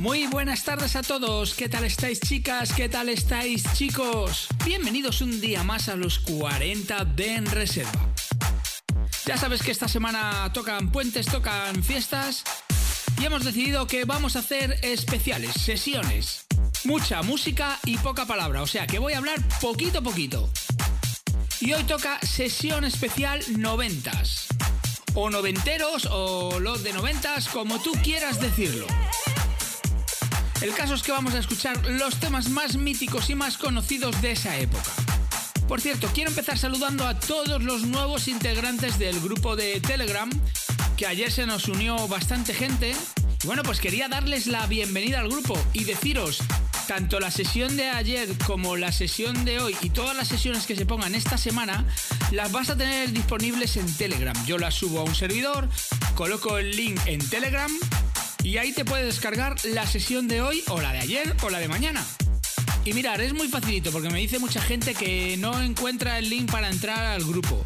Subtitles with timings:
[0.00, 1.52] Muy buenas tardes a todos.
[1.52, 2.72] ¿Qué tal estáis chicas?
[2.72, 4.46] ¿Qué tal estáis chicos?
[4.64, 8.08] Bienvenidos un día más a los 40 de En Reserva.
[9.26, 12.44] Ya sabes que esta semana tocan puentes, tocan fiestas
[13.20, 16.46] y hemos decidido que vamos a hacer especiales, sesiones.
[16.84, 20.50] Mucha música y poca palabra, o sea que voy a hablar poquito poquito.
[21.60, 24.46] Y hoy toca sesión especial noventas.
[25.12, 28.86] O noventeros o los de noventas, como tú quieras decirlo.
[30.60, 34.32] El caso es que vamos a escuchar los temas más míticos y más conocidos de
[34.32, 34.90] esa época.
[35.66, 40.28] Por cierto, quiero empezar saludando a todos los nuevos integrantes del grupo de Telegram,
[40.98, 42.94] que ayer se nos unió bastante gente.
[43.42, 46.40] Y bueno, pues quería darles la bienvenida al grupo y deciros,
[46.86, 50.76] tanto la sesión de ayer como la sesión de hoy y todas las sesiones que
[50.76, 51.86] se pongan esta semana,
[52.32, 54.36] las vas a tener disponibles en Telegram.
[54.44, 55.70] Yo las subo a un servidor,
[56.16, 57.70] coloco el link en Telegram
[58.42, 61.58] y ahí te puedes descargar la sesión de hoy o la de ayer o la
[61.58, 62.04] de mañana.
[62.84, 66.50] Y mirar, es muy facilito porque me dice mucha gente que no encuentra el link
[66.50, 67.62] para entrar al grupo.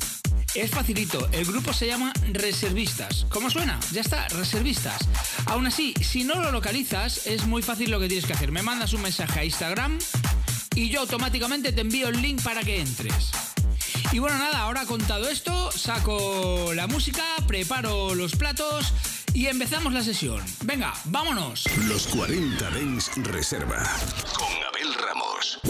[0.54, 3.26] Es facilito, el grupo se llama Reservistas.
[3.28, 3.78] ¿Cómo suena?
[3.92, 4.98] Ya está, Reservistas.
[5.46, 8.52] Aún así, si no lo localizas, es muy fácil lo que tienes que hacer.
[8.52, 9.98] Me mandas un mensaje a Instagram
[10.74, 13.30] y yo automáticamente te envío el link para que entres.
[14.12, 18.92] Y bueno, nada, ahora contado esto, saco la música, preparo los platos
[19.34, 20.42] y empezamos la sesión.
[20.64, 21.64] Venga, vámonos.
[21.88, 23.82] Los 40 Dens Reserva.
[24.38, 25.60] Con Abel Ramos.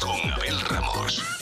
[0.00, 1.41] Con Abel Ramos.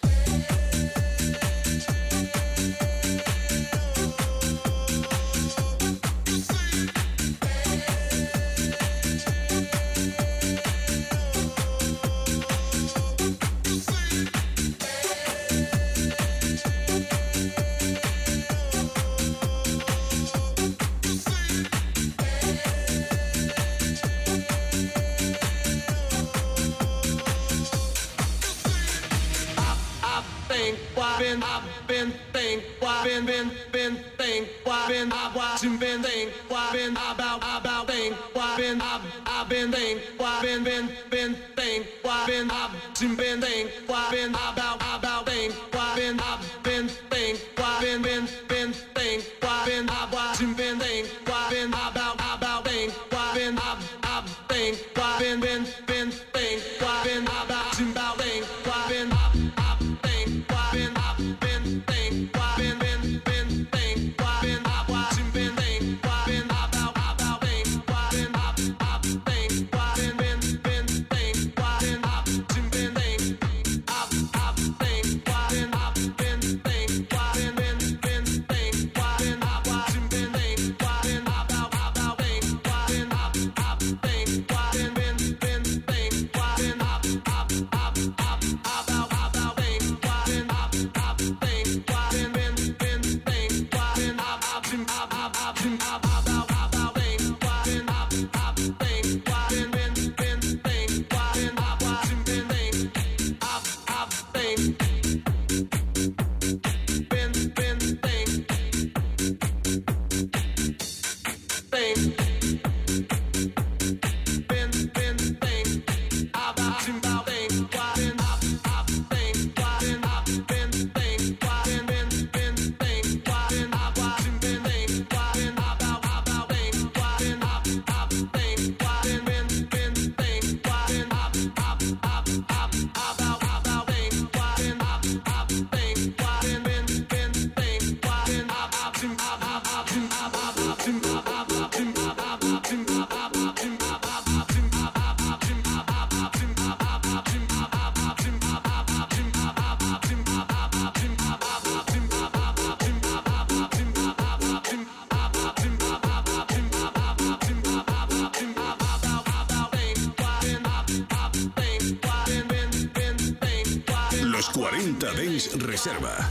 [165.81, 166.30] Reserva.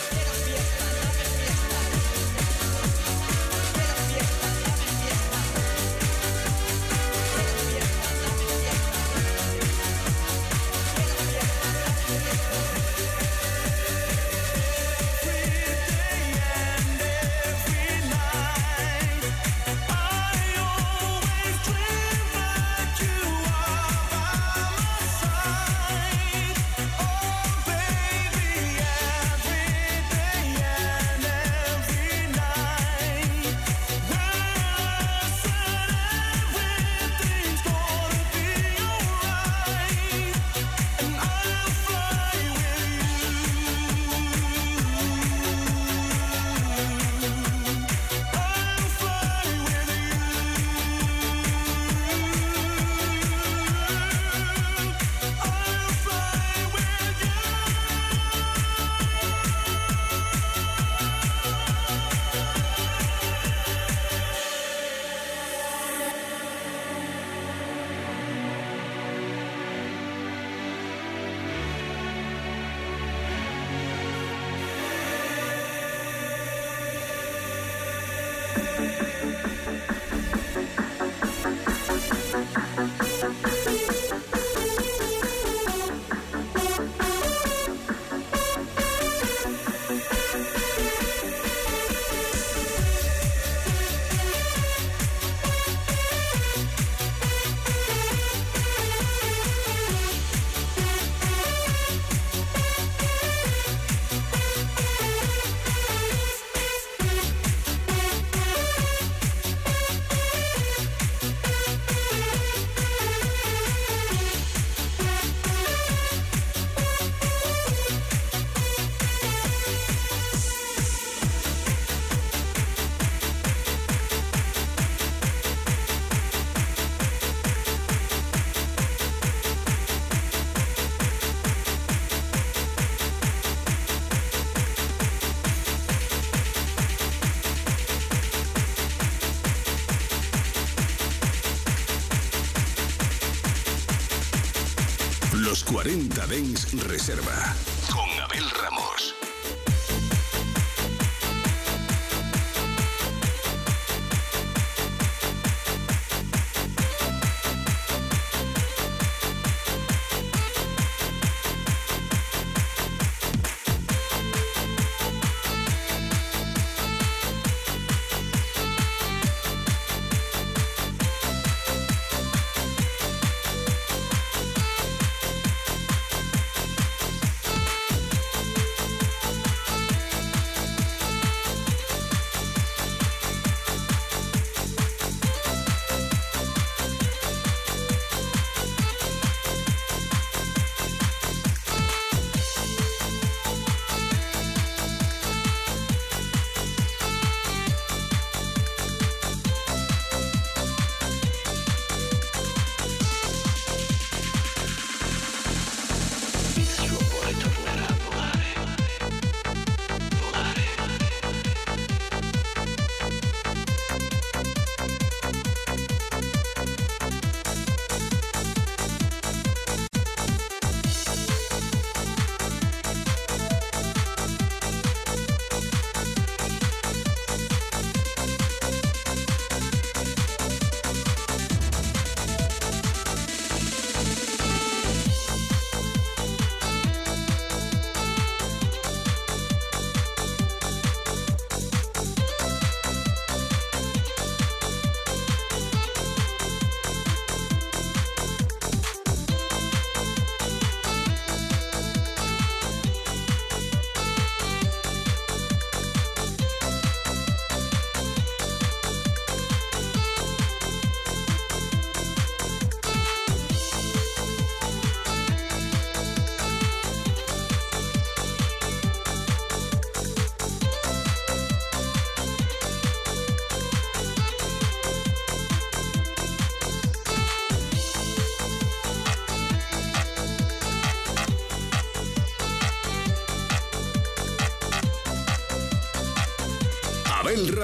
[145.63, 147.60] 40 Dens Reserva.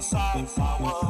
[0.00, 1.09] inside if I were.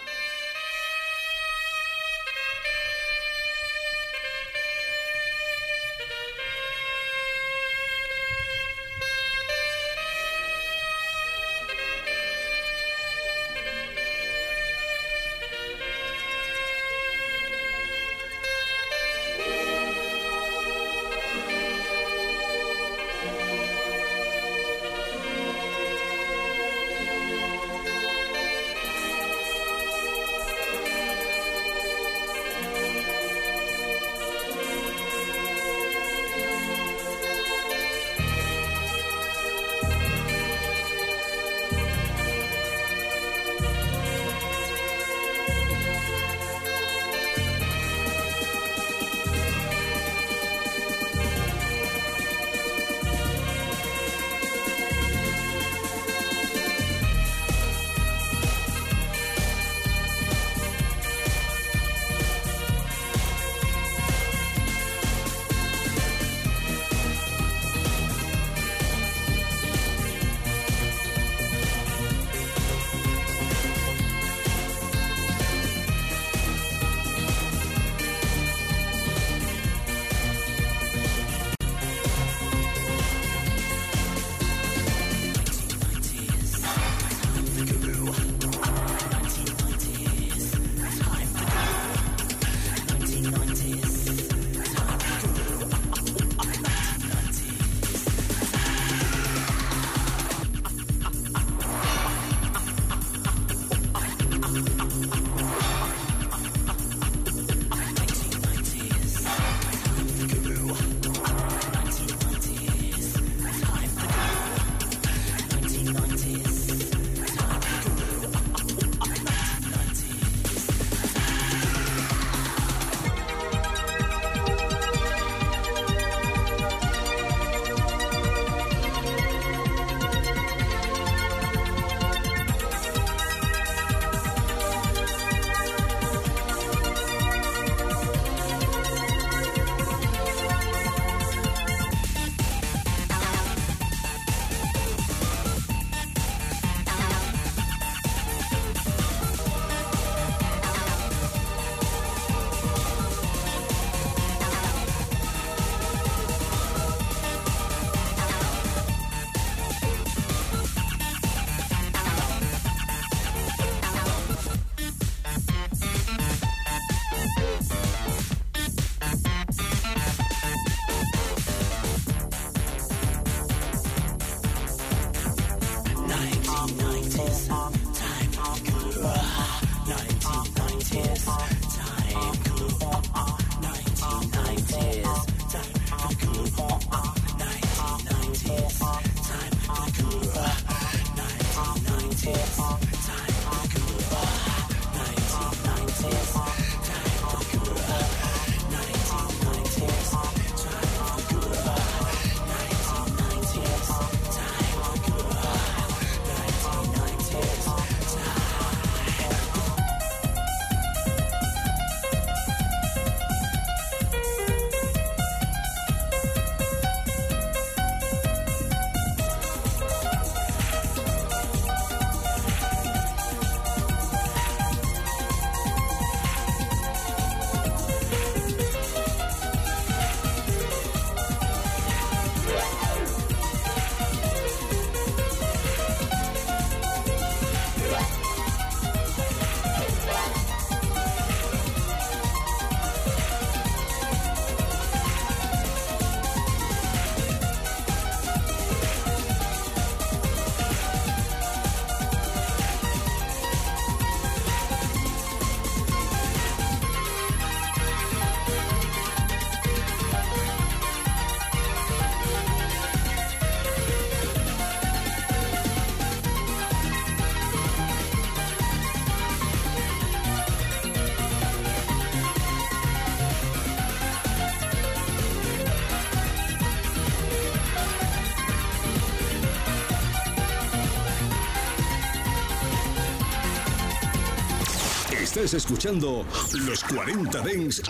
[285.43, 286.23] Estás escuchando
[286.67, 287.81] los 40 Dens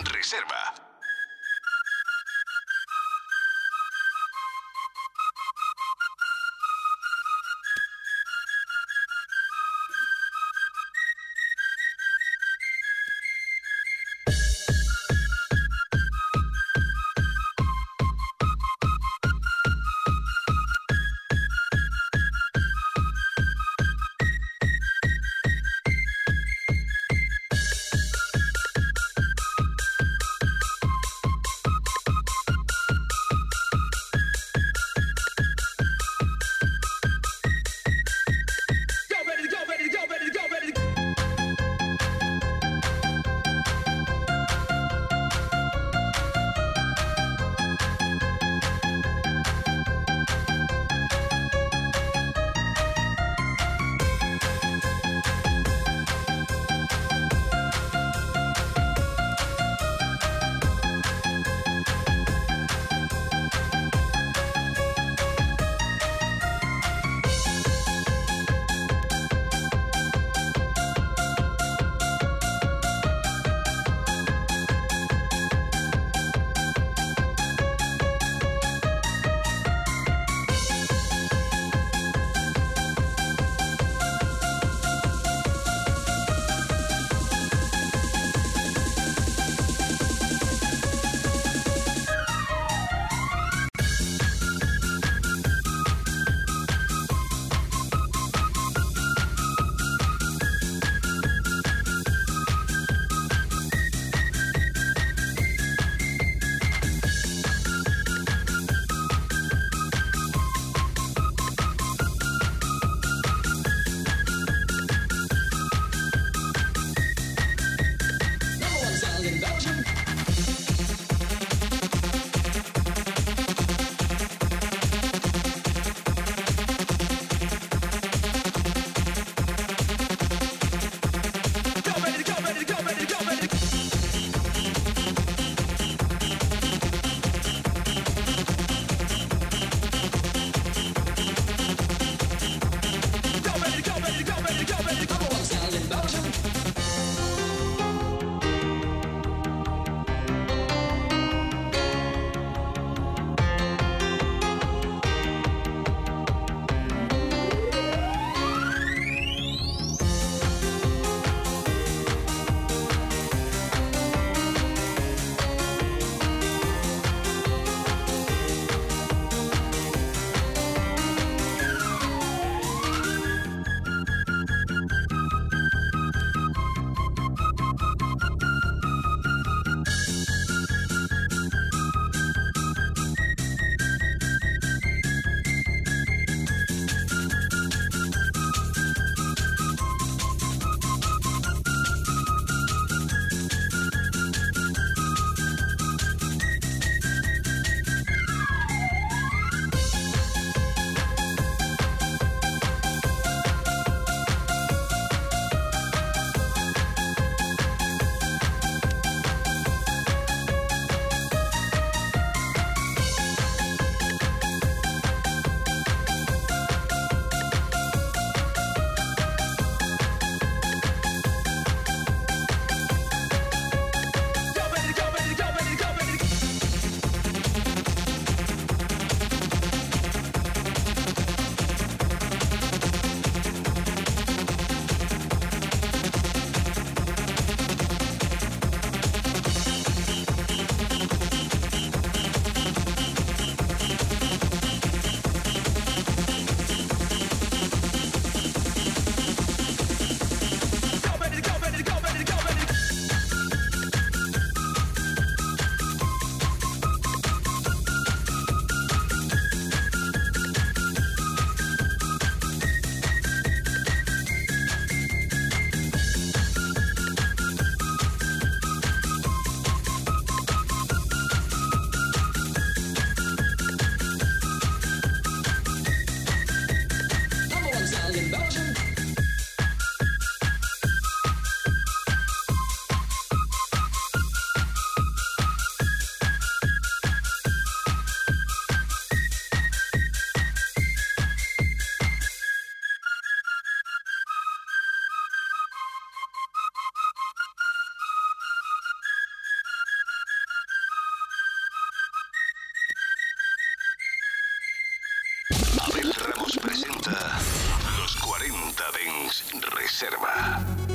[308.81, 309.43] 40 Dens
[309.75, 310.90] Reserva.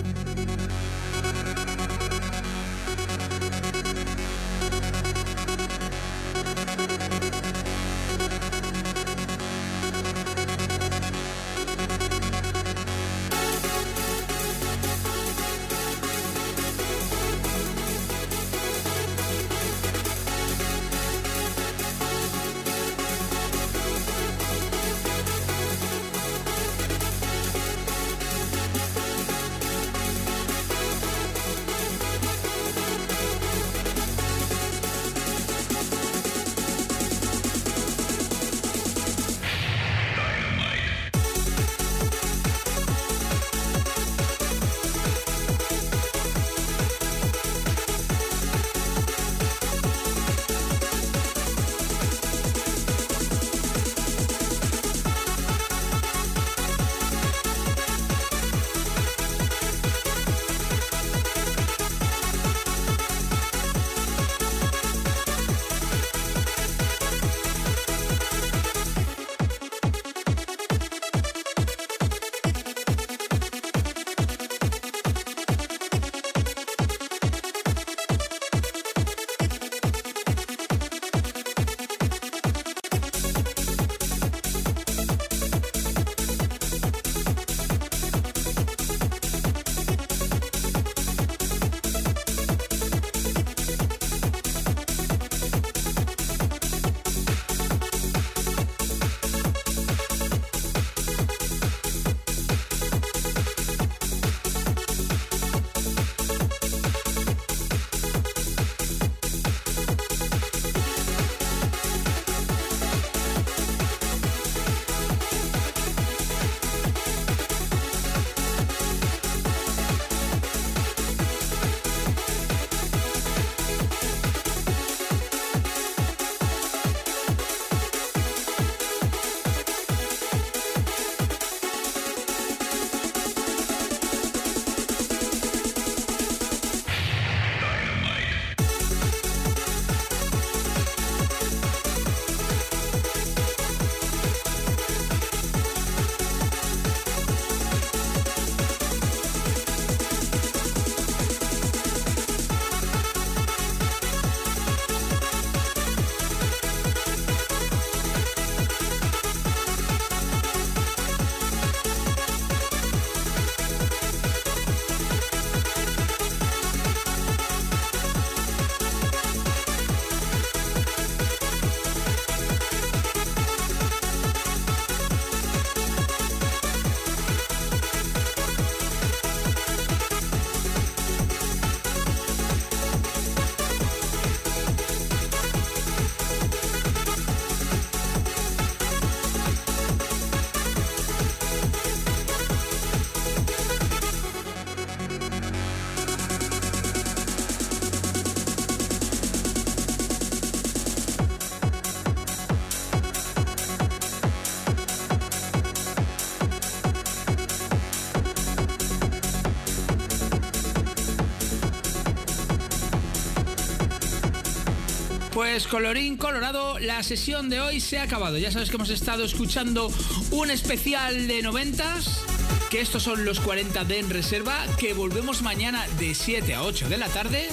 [215.36, 218.38] Pues colorín colorado, la sesión de hoy se ha acabado.
[218.38, 219.92] Ya sabes que hemos estado escuchando
[220.30, 222.22] un especial de noventas,
[222.70, 226.88] que estos son los 40 de en reserva, que volvemos mañana de 7 a 8
[226.88, 227.48] de la tarde.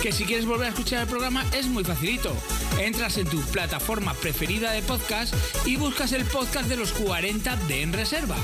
[0.00, 2.34] Que si quieres volver a escuchar el programa es muy facilito.
[2.78, 5.34] Entras en tu plataforma preferida de podcast
[5.66, 8.36] y buscas el podcast de los 40 de en reserva.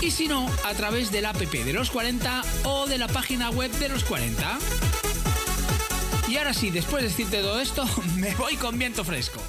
[0.00, 3.70] Y si no, a través del app de los 40 o de la página web
[3.72, 4.58] de los 40.
[6.28, 7.84] Y ahora sí, después de decirte todo esto,
[8.16, 9.40] me voy con viento fresco.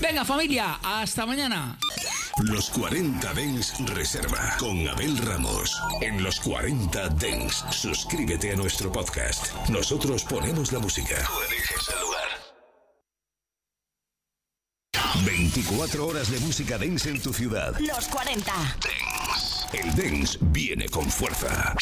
[0.00, 1.78] Venga familia, hasta mañana.
[2.44, 5.78] Los 40 Dens Reserva con Abel Ramos.
[6.00, 9.52] En los 40 Dens, suscríbete a nuestro podcast.
[9.68, 11.16] Nosotros ponemos la música.
[11.26, 12.20] Tú eliges el lugar.
[15.26, 17.76] 24 horas de música dance en tu ciudad.
[17.80, 18.52] Los 40.
[19.72, 21.74] El dance viene con fuerza.